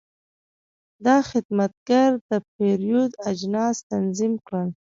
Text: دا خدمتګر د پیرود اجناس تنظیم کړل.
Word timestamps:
دا 1.05 1.17
خدمتګر 1.29 2.09
د 2.29 2.31
پیرود 2.53 3.11
اجناس 3.29 3.75
تنظیم 3.91 4.33
کړل. 4.45 4.69